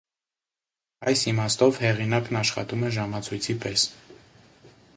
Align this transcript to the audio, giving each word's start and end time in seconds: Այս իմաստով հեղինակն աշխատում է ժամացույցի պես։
Այս 1.11 1.21
իմաստով 1.31 1.77
հեղինակն 1.83 2.39
աշխատում 2.41 2.87
է 2.87 2.89
ժամացույցի 2.97 3.57
պես։ 3.67 3.85